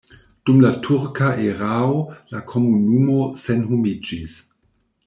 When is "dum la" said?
0.49-0.71